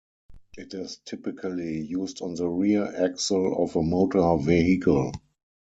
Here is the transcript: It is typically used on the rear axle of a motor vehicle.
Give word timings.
It 0.57 0.73
is 0.73 0.97
typically 1.05 1.79
used 1.79 2.23
on 2.23 2.33
the 2.33 2.49
rear 2.49 2.85
axle 3.05 3.63
of 3.63 3.75
a 3.75 3.83
motor 3.83 4.35
vehicle. 4.43 5.11